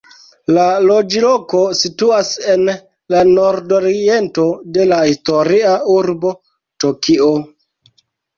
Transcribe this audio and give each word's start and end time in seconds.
La 0.57 0.61
loĝloko 0.83 1.59
situas 1.81 2.31
en 2.53 2.71
la 3.15 3.21
nordoriento 3.33 4.47
de 4.79 4.89
la 4.93 4.99
historia 5.11 5.75
urbo 5.99 6.33
Tokio. 6.87 7.31